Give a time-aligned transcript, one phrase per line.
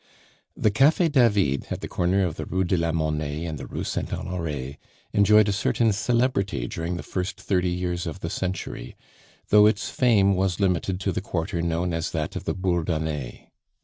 [0.57, 3.83] The Cafe David, at the corner of the Rue de la Monnaie and the Rue
[3.83, 4.73] Saint Honore,
[5.13, 8.95] enjoyed a certain celebrity during the first thirty years of the century,
[9.49, 13.51] though its fame was limited to the quarter known as that of the Bourdonnais.